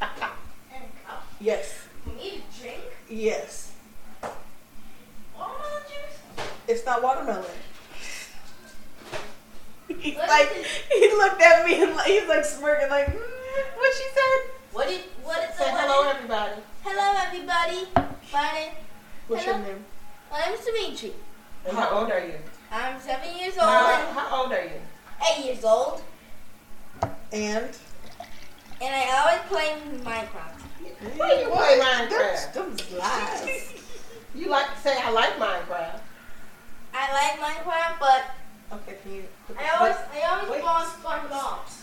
[0.01, 0.11] And
[0.85, 1.27] a cup.
[1.41, 1.75] Yes.
[2.05, 2.83] For me to drink?
[3.11, 3.73] Yes.
[5.37, 6.45] Watermelon juice?
[6.69, 7.45] It's not watermelon.
[10.01, 10.51] He's What like,
[10.91, 14.51] he looked at me and like, he's like smirking, like, mm, what she said?
[14.73, 16.61] What is, what is Say the hello, everybody.
[16.83, 17.87] Hello, everybody.
[18.33, 18.73] My name,
[19.29, 19.59] What's Hello?
[19.59, 19.85] your name?
[20.31, 21.13] my name is Dimitri.
[21.67, 22.35] And how old are you?
[22.71, 24.81] I'm seven years old How, how old are you?
[25.31, 26.03] eight years old.
[27.33, 27.69] And
[28.81, 30.61] And I always play Minecraft.
[31.17, 32.53] Why you play That's Minecraft?
[32.55, 33.73] them lies.
[34.35, 36.01] You like to say I like Minecraft.
[36.95, 38.23] I like Minecraft, but
[38.73, 39.25] Okay, can you?
[39.47, 40.61] put the- I always, I always Wait.
[40.61, 41.83] spawn spawn mobs.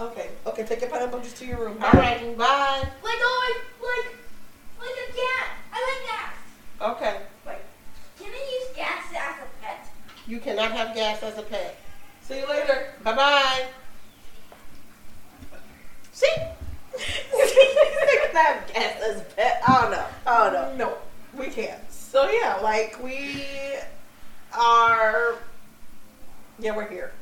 [0.00, 1.76] Okay, okay, take your pineapple juice to your room.
[1.82, 2.88] All right, bye.
[3.04, 4.16] Like always, like,
[4.80, 5.46] like a cat.
[5.72, 6.34] I like gas.
[6.96, 7.20] Okay.
[7.46, 7.58] Wait,
[8.18, 9.86] can I use gas as a pet?
[10.26, 11.78] You cannot have gas as a pet.
[12.22, 12.94] See you later.
[13.04, 13.66] Bye bye.
[16.12, 16.34] See?
[18.32, 19.62] that gas as a pet.
[19.68, 20.06] Oh, I don't know.
[20.26, 20.86] I oh, don't know.
[20.86, 21.80] No, we can't.
[21.92, 23.44] So yeah, like we
[24.58, 25.36] are.
[26.58, 27.12] Yeah, we're here.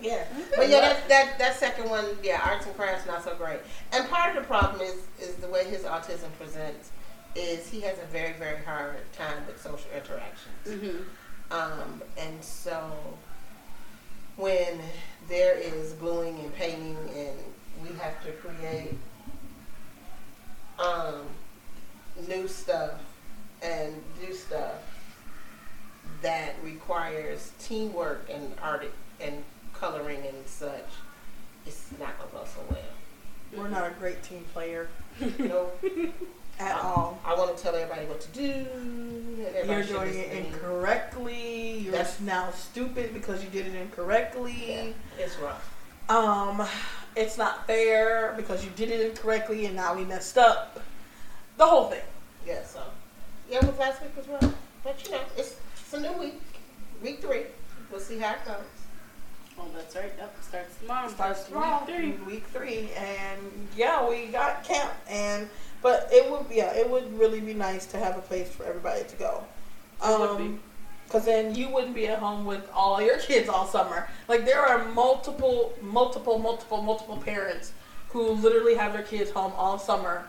[0.00, 0.24] Yeah,
[0.56, 3.60] but yeah, that, that that second one, yeah, arts and crafts not so great.
[3.92, 6.90] And part of the problem is is the way his autism presents
[7.34, 10.66] is he has a very very hard time with social interactions.
[10.66, 11.04] Mhm.
[11.50, 12.90] Um, and so
[14.36, 14.80] when
[15.28, 17.36] there is gluing and painting and
[17.82, 18.96] we have to create
[20.78, 21.22] um,
[22.28, 22.92] new stuff
[23.62, 24.74] and do stuff
[26.22, 29.42] that requires teamwork and art and
[29.74, 30.86] coloring and such,
[31.66, 32.80] it's not gonna go so well.
[33.56, 34.88] We're not a great team player
[35.20, 35.70] You know,
[36.58, 37.20] at all.
[37.24, 38.66] I want to tell everybody what to do.
[39.66, 41.78] You're doing it incorrectly.
[41.78, 44.54] You're That's- now stupid because you did it incorrectly.
[44.68, 44.86] Yeah,
[45.24, 45.68] it's rough.
[46.08, 46.66] Um,
[47.14, 50.80] it's not fair because you did it incorrectly and now we messed up.
[51.58, 52.02] The whole thing.
[52.46, 52.80] Yeah, so
[53.50, 54.54] yeah, last week as well.
[54.82, 55.56] But you know, it's
[55.92, 56.40] it's a new week,
[57.02, 57.42] week three.
[57.90, 58.56] We'll see how it goes.
[59.58, 60.12] Oh, that's right.
[60.16, 60.36] Yep.
[60.42, 61.08] Starts tomorrow.
[61.08, 61.84] starts tomorrow.
[61.84, 62.34] week three.
[62.34, 65.50] week three, and yeah, we got camp, and
[65.82, 69.04] but it would yeah, it would really be nice to have a place for everybody
[69.04, 69.44] to go.
[70.02, 70.44] It would be.
[70.44, 70.60] Um,
[71.10, 74.08] Cause then you wouldn't be at home with all your kids all summer.
[74.28, 77.72] Like there are multiple, multiple, multiple, multiple parents
[78.08, 80.26] who literally have their kids home all summer.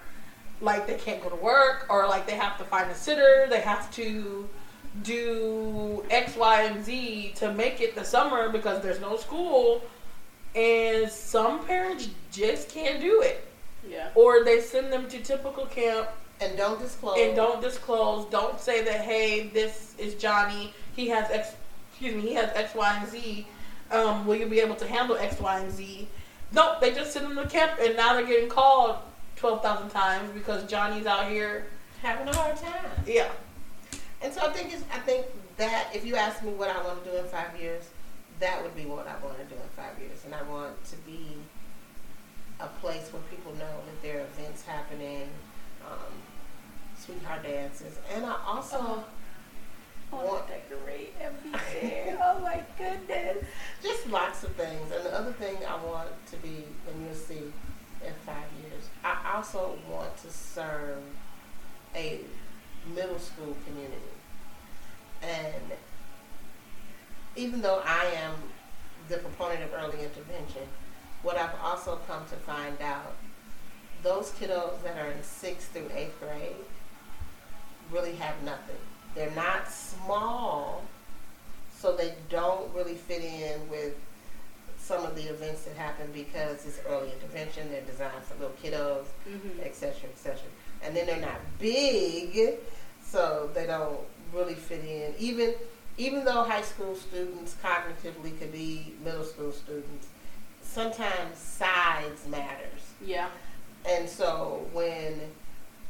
[0.60, 3.48] Like they can't go to work, or like they have to find a sitter.
[3.50, 4.50] They have to
[5.02, 9.82] do X, Y, and Z to make it the summer because there's no school,
[10.56, 13.48] and some parents just can't do it,
[13.88, 14.10] Yeah.
[14.16, 17.18] or they send them to typical camp And don't disclose.
[17.20, 18.26] and don't disclose.
[18.30, 19.02] Don't say that.
[19.02, 20.74] Hey, this is Johnny.
[20.96, 21.54] He has X.
[21.92, 22.22] Excuse me.
[22.30, 23.48] He has X, Y, and Z.
[23.92, 26.08] Um, will you be able to handle X, Y, and Z?
[26.52, 26.82] Nope.
[26.82, 28.98] They just send them to camp, and now they're getting called
[29.36, 31.66] twelve thousand times because Johnny's out here.
[32.02, 32.92] having a hard time.
[33.08, 33.30] Yeah.
[34.24, 35.26] And so I think it's, I think
[35.58, 37.84] that if you ask me what I want to do in five years,
[38.40, 40.24] that would be what I want to do in five years.
[40.26, 41.36] And I want to be
[42.60, 45.28] a place where people know that there are events happening,
[45.86, 46.14] um,
[46.98, 49.04] sweetheart dances, and I also
[50.14, 52.16] I want to decorate everything.
[52.24, 53.44] oh my goodness.
[53.82, 54.92] just lots of things.
[54.96, 57.52] And the other thing I want to be, and you'll see
[58.06, 61.02] in five years, I also want to serve
[61.96, 62.20] a
[62.96, 63.98] middle school community.
[65.22, 65.72] And
[67.36, 68.36] even though I am
[69.10, 70.64] the proponent of early intervention,
[71.22, 73.16] what I've also come to find out,
[74.02, 76.56] those kiddos that are in sixth through eighth grade
[77.92, 78.76] really have nothing.
[79.16, 80.84] They're not small,
[81.80, 83.96] so they don't really fit in with
[84.78, 87.70] some of the events that happen because it's early intervention.
[87.72, 89.62] They're designed for little kiddos, Mm-hmm.
[89.64, 90.50] et cetera, et cetera.
[90.86, 92.56] And then they're not big,
[93.04, 94.00] so they don't
[94.34, 95.14] really fit in.
[95.18, 95.54] Even
[95.98, 100.08] even though high school students cognitively could be middle school students,
[100.62, 102.82] sometimes size matters.
[103.06, 103.30] Yeah.
[103.88, 105.20] And so when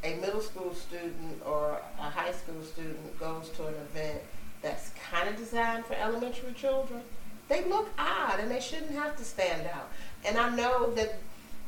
[0.03, 4.21] a middle school student or a high school student goes to an event
[4.61, 7.01] that's kind of designed for elementary children,
[7.47, 9.89] they look odd and they shouldn't have to stand out.
[10.25, 11.19] And I know that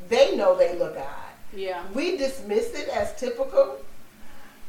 [0.10, 1.35] they know they look odd.
[1.54, 1.84] Yeah.
[1.94, 3.78] We dismiss it as typical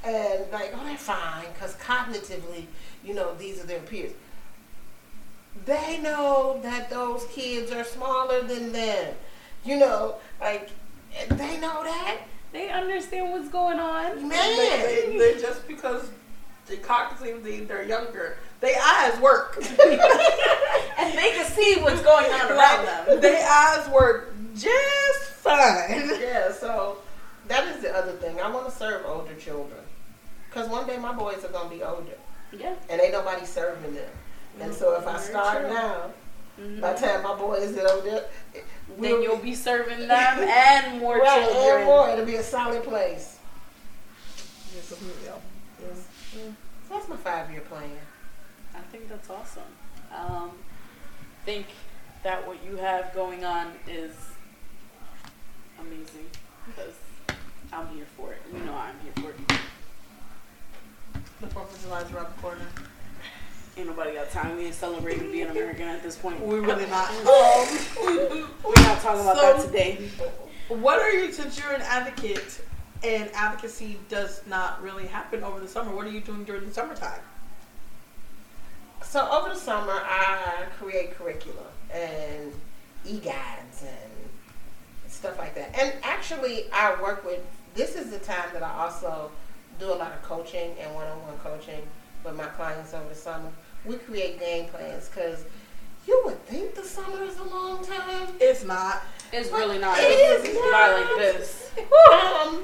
[0.04, 2.66] and like, oh, they're fine because cognitively,
[3.04, 4.12] you know, these are their peers.
[5.64, 9.14] They know that those kids are smaller than them.
[9.64, 10.70] You know, like,
[11.28, 12.18] they know that.
[12.52, 14.28] They understand what's going on.
[14.28, 14.30] Man.
[14.30, 16.10] They, they, they just because
[16.66, 19.58] the cognitively they're younger, their eyes work.
[20.98, 23.20] And they can see what's going on around them.
[23.20, 26.20] Their eyes work just fine.
[26.20, 26.98] Yeah, so
[27.48, 28.40] that is the other thing.
[28.40, 29.80] I want to serve older children.
[30.48, 32.16] Because one day my boys are going to be older.
[32.52, 32.74] Yeah.
[32.88, 34.08] And ain't nobody serving them.
[34.60, 35.68] And so if I start true.
[35.74, 36.10] now,
[36.58, 36.80] Mhm.
[36.80, 38.24] by the time my boys get older,
[38.98, 40.10] then you'll be serving them
[40.48, 41.76] and more right, children.
[41.76, 42.08] and more.
[42.08, 43.36] It'll be a solid place.
[44.74, 44.94] Yes,
[45.24, 45.32] yeah.
[45.82, 46.06] Yes.
[46.88, 47.90] So that's my five year plan.
[48.74, 49.62] I think that's awesome.
[50.14, 50.52] Um,
[51.44, 51.66] think
[52.22, 54.12] that what you have going on is
[55.86, 56.26] amazing
[56.66, 56.94] because
[57.72, 58.42] I'm here for it.
[58.52, 59.60] You know I'm here for it.
[61.40, 62.66] The Fourth of July is around the corner.
[63.76, 64.56] Ain't nobody got time.
[64.56, 66.40] We ain't celebrating being American at this point.
[66.40, 67.10] We're really not.
[68.06, 70.08] Um, We're not talking about So- that today.
[70.68, 72.60] What are you, since you're an advocate
[73.04, 76.74] and advocacy does not really happen over the summer, what are you doing during the
[76.74, 77.20] summertime?
[79.04, 82.52] So over the summer, I create curricula and
[83.04, 84.25] e-guides and
[85.16, 85.76] stuff like that.
[85.78, 87.40] And actually, I work with.
[87.74, 89.30] This is the time that I also
[89.78, 91.82] do a lot of coaching and one-on-one coaching
[92.24, 93.50] with my clients over the summer.
[93.84, 95.44] We create game plans because
[96.06, 98.28] you would think the summer is a long time.
[98.40, 99.02] It's not.
[99.32, 99.98] It's really not.
[99.98, 101.00] It It's not not.
[101.00, 101.70] like this.
[102.12, 102.62] um,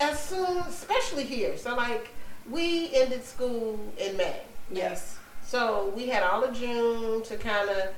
[0.00, 1.56] as soon, especially here.
[1.56, 2.08] So like,
[2.50, 4.42] we ended school in May.
[4.70, 5.16] Yes.
[5.44, 7.88] So we had all of June to kind of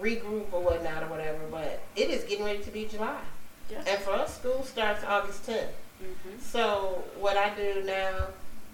[0.00, 3.20] regroup or whatnot or whatever, but it is getting ready to be July.
[3.86, 5.66] And for us, school starts August 10th.
[6.00, 8.26] hmm So what I do now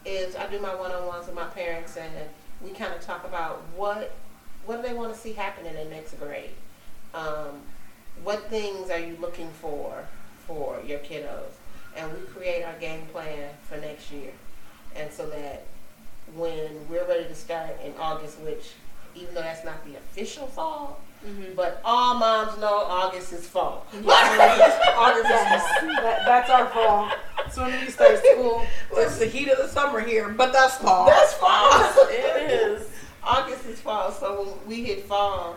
[0.05, 2.11] is I do my one-on-ones with my parents, and
[2.63, 4.13] we kind of talk about what
[4.65, 6.51] what do they want to see happen in the next grade.
[7.15, 7.61] Um,
[8.25, 10.05] what things are you looking for
[10.47, 11.53] for your kiddos,
[11.97, 14.33] and we create our game plan for next year,
[14.97, 15.67] and so that
[16.35, 18.73] when we're ready to start in August, which
[19.15, 23.87] even though that's not the official fall, hmm but all moms know August is fall.
[23.95, 27.11] August is that, that's our fall.
[27.39, 28.65] That's when we start school.
[28.93, 31.07] It's the heat of the summer here, but that's fall.
[31.07, 31.71] That's fall.
[32.11, 32.91] It is.
[33.23, 35.57] August is fall, so when we hit fall,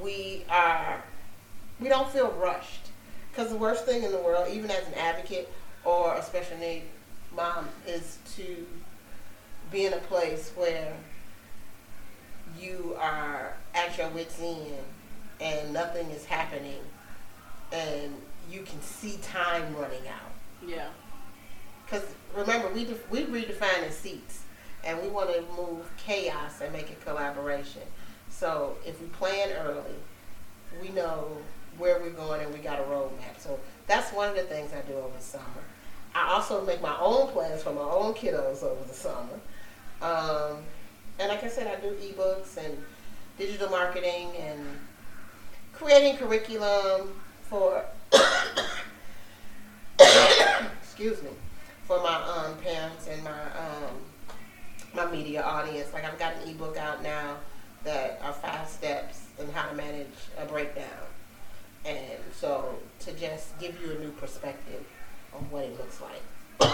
[0.00, 1.02] we are
[1.80, 2.88] we don't feel rushed.
[3.30, 5.48] Because the worst thing in the world, even as an advocate
[5.84, 6.82] or a special need
[7.34, 8.66] mom, is to
[9.70, 10.92] be in a place where
[12.58, 14.74] you are at your wits' end
[15.40, 16.80] and nothing is happening,
[17.72, 18.14] and
[18.50, 20.32] you can see time running out.
[20.66, 20.88] Yeah.
[21.84, 24.42] Because remember, we def- we redefine the seats,
[24.84, 27.82] and we want to move chaos and make it collaboration.
[28.30, 29.96] So if we plan early,
[30.80, 31.38] we know
[31.78, 33.38] where we're going and we got a roadmap.
[33.38, 35.44] So that's one of the things I do over the summer.
[36.14, 39.38] I also make my own plans for my own kiddos over the summer.
[40.02, 40.58] Um,
[41.18, 42.76] and like I said, I do ebooks and
[43.38, 44.60] digital marketing and
[45.78, 47.84] creating curriculum for
[50.80, 51.30] excuse me
[51.86, 53.94] for my um, parents and my um,
[54.92, 55.92] my media audience.
[55.92, 57.36] Like I've got an ebook out now
[57.84, 61.06] that are five steps in how to manage a breakdown,
[61.84, 64.84] and so to just give you a new perspective
[65.32, 66.22] on what it looks like.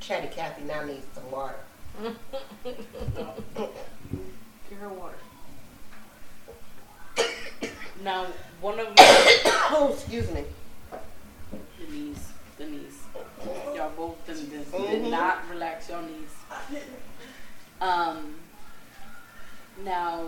[0.00, 1.56] Chatty Cathy now needs some water.
[4.82, 5.14] Her water.
[8.02, 8.26] Now,
[8.60, 9.38] one of my
[9.70, 10.42] Oh, excuse me.
[10.90, 12.28] the knees,
[12.58, 12.98] the knees.
[13.76, 14.90] Y'all both did, did, Mhm.
[14.90, 16.30] did not relax your knees.
[17.80, 18.34] Um.
[19.84, 20.26] Now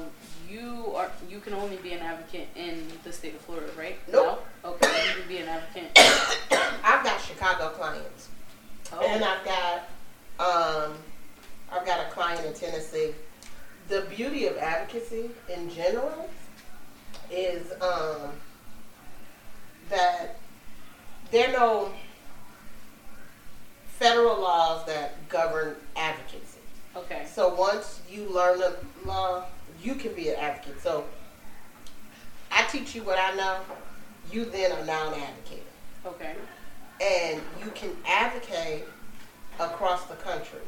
[0.48, 3.98] you are you can only be an advocate in the state of Florida, right?
[4.10, 4.46] Nope.
[4.62, 4.70] No?
[4.70, 5.90] Okay, you can be an advocate.
[6.84, 8.28] I've got Chicago clients.
[8.92, 10.92] And Oh, I've got um,
[11.72, 13.14] I've got a client in Tennessee.
[13.88, 16.28] The beauty of advocacy in general
[17.30, 18.30] is um,
[19.90, 20.36] that
[21.30, 21.92] there are no
[23.86, 26.58] federal laws that govern advocacy.
[26.96, 27.26] okay.
[27.30, 29.44] So once you learn the law,
[29.82, 30.80] you can be an advocate.
[30.80, 31.04] So
[32.50, 33.58] I teach you what I know.
[34.32, 35.66] You then are now an advocate
[36.06, 36.34] Okay.
[37.00, 38.84] and you can advocate
[39.60, 40.60] across the country.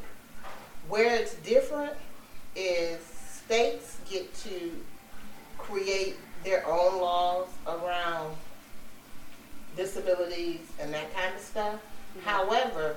[0.89, 1.95] Where it's different
[2.57, 2.99] is
[3.45, 4.73] states get to
[5.59, 8.35] create their own laws around
[9.77, 11.75] disabilities and that kind of stuff.
[11.75, 12.23] Mhm.
[12.23, 12.97] However,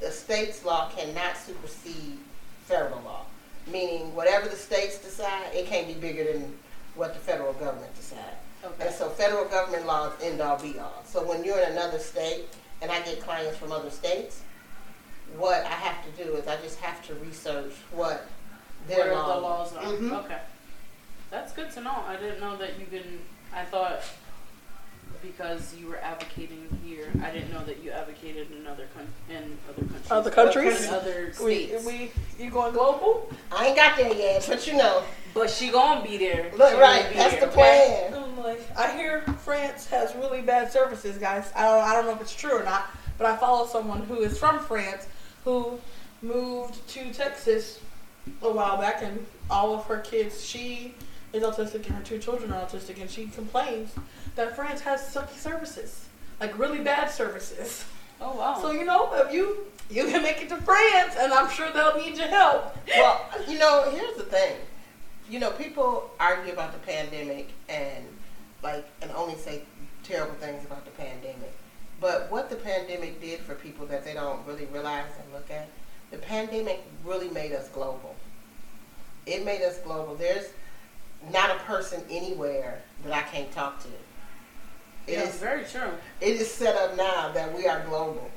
[0.00, 2.18] the state's law cannot supersede
[2.66, 3.24] federal law,
[3.66, 6.58] meaning whatever the states decide, it can't be bigger than
[6.94, 8.36] what the federal government decides.
[8.64, 8.86] Okay.
[8.86, 11.04] And so federal government laws end all be all.
[11.06, 12.46] So when you're in another state
[12.82, 14.40] and I get clients from other states,
[15.36, 18.26] what I have to do is I just have to research what
[18.86, 19.92] their What are the laws laws are?
[19.96, 20.24] Mhm.
[20.24, 20.38] Okay.
[21.30, 22.02] That's good to know.
[22.06, 23.20] I didn't know that you can.
[23.54, 24.00] I thought
[25.22, 29.58] because you were advocating here, I didn't know that you advocated in other coun- in
[29.68, 30.10] other countries.
[30.10, 30.84] Other countries?
[30.86, 31.84] In other We, states.
[31.84, 33.28] we, we you going global?
[33.50, 35.02] I ain't got there yet, but you know,
[35.34, 36.52] but she gonna be there.
[36.56, 38.08] look She right, gonna be that's there, the okay?
[38.10, 38.22] plan.
[38.22, 41.50] I'm like, I hear France has really bad services, guys.
[41.56, 44.20] I don't, I don't know if it's true or not, but I follow someone who
[44.20, 45.06] is from France
[45.44, 45.80] who
[46.22, 47.80] moved to Texas
[48.42, 50.94] a while back, and all of her kids, she
[51.32, 53.92] is autistic, and her two children are autistic, and she complains
[54.34, 56.06] that France has sucky services,
[56.40, 57.84] like really bad services.
[58.20, 58.58] Oh wow.
[58.60, 61.96] So you know, if you you can make it to France, and I'm sure they'll
[61.96, 62.76] need your help.
[62.96, 64.56] Well, you know, here's the thing.
[65.30, 68.04] You know, people argue about the pandemic and
[68.62, 69.62] like and only say
[70.02, 71.52] terrible things about the pandemic.
[72.00, 75.68] But what the pandemic did for people that they don't really realize and look at,
[76.10, 78.14] the pandemic really made us global.
[79.28, 80.14] It made us global.
[80.14, 80.46] There's
[81.32, 83.88] not a person anywhere that I can't talk to.
[85.06, 85.90] It yeah, is very true.
[86.20, 88.30] it is set up now that we are global.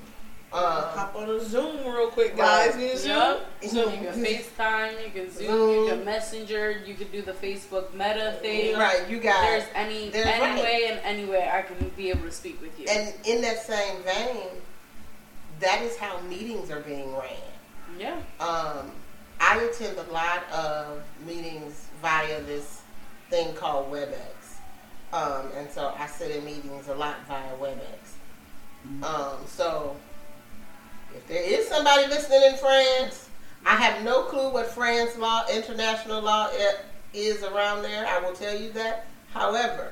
[0.54, 2.76] Um, Hop on a Zoom real quick, guys.
[2.76, 2.84] Right.
[2.92, 3.38] You Zoom.
[3.62, 3.94] So Zoom.
[4.04, 5.84] you can FaceTime, you can Zoom, Zoom.
[5.86, 8.76] you can Messenger, you can do the Facebook Meta thing.
[8.78, 10.64] right, you got There's any There's any right.
[10.64, 12.86] way and any way I can be able to speak with you.
[12.90, 14.48] And in that same vein,
[15.62, 17.32] that is how meetings are being ran.
[17.98, 18.18] yeah.
[18.42, 18.92] Um,
[19.44, 22.82] I attend a lot of meetings via this
[23.32, 24.60] thing called WebEx.
[25.12, 29.04] Um, and so I sit in meetings a lot via WebEx.
[29.04, 29.98] Um, so
[31.16, 33.30] if there is somebody listening in France,
[33.66, 36.50] I have no clue what France law, international law
[37.14, 38.06] is around there.
[38.06, 39.08] I will tell you that.
[39.34, 39.92] However,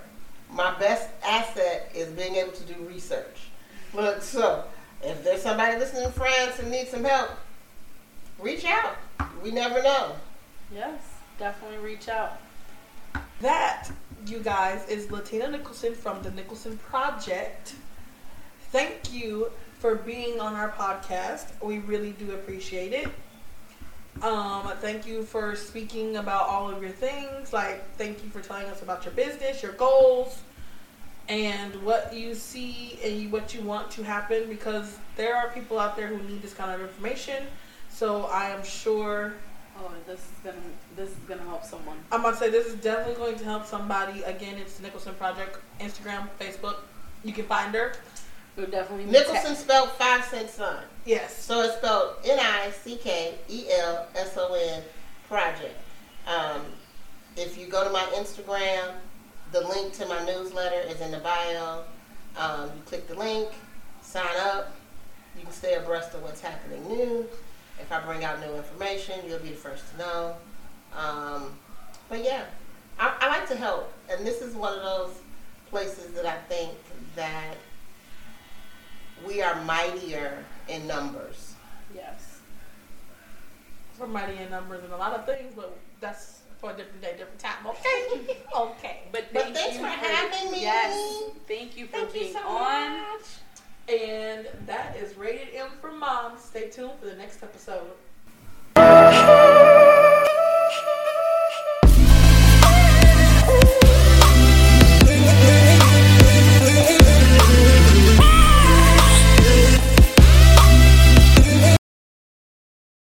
[0.51, 3.49] my best asset is being able to do research.
[3.95, 4.63] Look, so
[5.01, 7.31] if there's somebody listening in France and needs some help,
[8.39, 8.95] reach out.
[9.43, 10.15] We never know.
[10.73, 11.01] Yes.
[11.37, 12.39] Definitely reach out.
[13.41, 13.89] That,
[14.27, 17.75] you guys, is Latina Nickelson from the Nickelson Project.
[18.71, 21.45] Thank you for being on our podcast.
[21.61, 23.07] We really do appreciate it.
[24.21, 27.53] Um, thank you for speaking about all of your things.
[27.53, 30.39] Like, thank you for telling us about your business, your goals,
[31.29, 34.49] and what you see and what you want to happen.
[34.49, 37.45] Because there are people out there who need this kind of information.
[37.99, 39.33] So I am sure
[39.77, 40.57] Oh, this is gonna
[40.95, 41.97] this is gonna help someone.
[42.13, 44.23] I'm about to say this is definitely going to help somebody.
[44.23, 46.77] Again, it's the Nickelson Project, Instagram, Facebook.
[47.25, 47.95] You can find her.
[48.55, 50.81] It would definitely be Nickelson spelled five cent son.
[51.05, 51.43] Yes.
[51.43, 54.81] So it's spelled N I C K E L S O N
[55.27, 55.75] project.
[56.25, 56.61] Um,
[57.35, 58.93] if you go to my Instagram,
[59.51, 61.83] the link to my newsletter is in the bio.
[62.37, 63.49] Um, you click the link,
[64.01, 64.73] sign up.
[65.37, 67.27] You can stay abreast of what's happening new.
[67.81, 70.35] If I bring out new information, you'll be the first to know.
[70.95, 71.57] Um,
[72.09, 72.43] but yeah,
[72.99, 75.15] I, I like to help, and this is one of those
[75.69, 76.71] places that I think
[77.15, 77.55] that
[79.25, 81.53] we are mightier in numbers.
[81.93, 82.39] Yes.
[83.99, 87.15] We're mighty in numbers and a lot of things, but that's for a different day,
[87.17, 87.65] different time.
[87.67, 88.37] Okay.
[88.55, 88.99] okay.
[89.11, 90.61] But, But thank thanks you for having me.
[90.61, 91.23] Yes.
[91.47, 92.97] Thank you for Thank you being so on.
[92.97, 93.21] much.
[93.89, 96.37] And that is Rated M for Mom.
[96.37, 97.89] Stay tuned for the next episode.